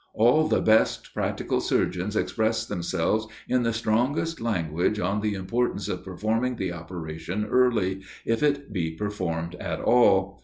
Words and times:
All 0.15 0.47
the 0.47 0.61
best 0.61 1.13
practical 1.13 1.61
surgeons 1.61 2.15
express 2.15 2.65
themselves 2.65 3.27
in 3.47 3.61
the 3.61 3.71
strongest 3.71 4.41
language 4.41 4.99
on 4.99 5.21
the 5.21 5.35
importance 5.35 5.87
of 5.87 6.03
performing 6.03 6.55
the 6.55 6.71
operation 6.73 7.45
early, 7.45 8.01
if 8.25 8.41
it 8.41 8.73
be 8.73 8.95
performed 8.95 9.53
at 9.59 9.79
all. 9.79 10.39